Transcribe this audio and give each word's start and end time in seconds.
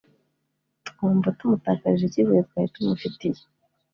twumva 0.87 1.27
tumutakarije 1.37 2.05
icyizere 2.07 2.45
twari 2.47 2.69
tumufitiye 2.75 3.41